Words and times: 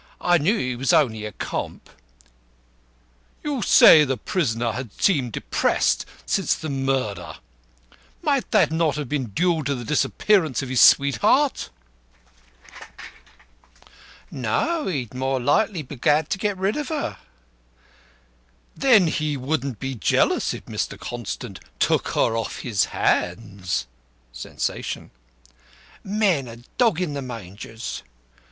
I 0.19 0.39
knew 0.39 0.57
he 0.57 0.75
was 0.75 0.93
only 0.93 1.25
a 1.25 1.31
comp." 1.31 1.87
"You 3.43 3.61
say 3.61 4.03
the 4.03 4.17
prisoner 4.17 4.71
has 4.71 4.87
seemed 4.97 5.31
depressed 5.31 6.07
since 6.25 6.55
the 6.55 6.71
murder. 6.71 7.35
Might 8.23 8.51
not 8.51 8.93
that 8.95 8.99
have 8.99 9.07
been 9.07 9.25
due 9.27 9.61
to 9.61 9.75
the 9.75 9.85
disappearance 9.85 10.63
of 10.63 10.69
his 10.69 10.81
sweetheart?" 10.81 11.69
"No, 14.31 14.87
he'd 14.87 15.13
more 15.13 15.39
likely 15.39 15.83
be 15.83 15.97
glad 15.97 16.31
to 16.31 16.39
get 16.39 16.57
rid 16.57 16.77
of 16.77 16.87
her." 16.89 17.17
"Then 18.75 19.05
he 19.05 19.37
wouldn't 19.37 19.77
be 19.79 19.93
jealous 19.93 20.51
if 20.51 20.65
Mr. 20.65 20.99
Constant 20.99 21.59
took 21.77 22.07
her 22.15 22.35
off 22.35 22.61
his 22.61 22.85
hands?" 22.85 23.85
(Sensation.) 24.33 25.11
"Men 26.03 26.49
are 26.49 26.57
dog 26.79 26.99
in 26.99 27.13
the 27.13 27.21
mangers." 27.21 28.01